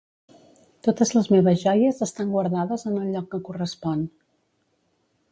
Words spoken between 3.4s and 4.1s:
correspon.